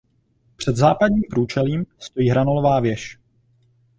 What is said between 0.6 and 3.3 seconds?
západním průčelím stojí hranolová věž.